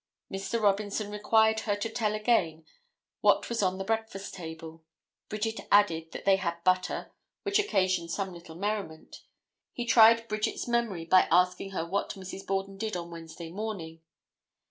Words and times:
Mr. 0.33 0.59
Robinson 0.59 1.11
required 1.11 1.59
her 1.59 1.75
to 1.75 1.87
tell 1.87 2.15
again 2.15 2.65
what 3.19 3.49
was 3.49 3.61
on 3.61 3.77
the 3.77 3.83
breakfast 3.83 4.33
table. 4.33 4.83
Bridget 5.29 5.59
added 5.71 6.11
that 6.11 6.25
they 6.25 6.37
had 6.37 6.63
butter, 6.63 7.11
which 7.43 7.59
occasioned 7.59 8.09
some 8.09 8.33
little 8.33 8.55
merriment. 8.55 9.21
He 9.73 9.85
tried 9.85 10.27
Bridget's 10.27 10.67
memory 10.67 11.05
by 11.05 11.27
asking 11.29 11.69
her 11.73 11.85
what 11.85 12.09
Mrs. 12.13 12.47
Borden 12.47 12.79
did 12.79 12.97
on 12.97 13.11
Wednesday 13.11 13.51
morning. 13.51 14.01